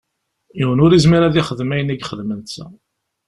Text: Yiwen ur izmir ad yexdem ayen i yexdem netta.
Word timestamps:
Yiwen 0.57 0.83
ur 0.85 0.91
izmir 0.93 1.21
ad 1.23 1.35
yexdem 1.37 1.71
ayen 1.73 1.93
i 1.93 1.95
yexdem 1.95 2.29
netta. 2.37 2.65